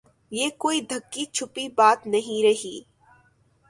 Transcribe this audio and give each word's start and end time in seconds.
یہ 0.31 0.47
کوئی 0.61 0.79
ڈھکی 0.89 1.23
چھپی 1.35 1.65
بات 1.77 1.99
نہیں 2.13 2.39
رہی۔ 2.45 2.75